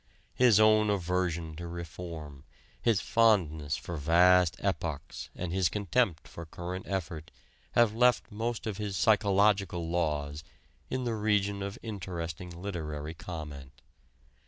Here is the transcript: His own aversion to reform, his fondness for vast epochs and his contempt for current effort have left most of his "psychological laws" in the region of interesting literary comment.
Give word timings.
His 0.33 0.59
own 0.59 0.89
aversion 0.89 1.55
to 1.57 1.67
reform, 1.67 2.43
his 2.81 3.01
fondness 3.01 3.77
for 3.77 3.97
vast 3.97 4.55
epochs 4.57 5.29
and 5.35 5.53
his 5.53 5.69
contempt 5.69 6.27
for 6.27 6.47
current 6.47 6.87
effort 6.89 7.29
have 7.73 7.93
left 7.93 8.31
most 8.31 8.65
of 8.65 8.77
his 8.77 8.97
"psychological 8.97 9.87
laws" 9.91 10.43
in 10.89 11.03
the 11.03 11.13
region 11.13 11.61
of 11.61 11.77
interesting 11.83 12.49
literary 12.49 13.13
comment. 13.13 13.79